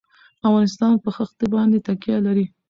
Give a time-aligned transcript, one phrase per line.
[0.47, 2.45] افغانستان په ښتې باندې تکیه لري.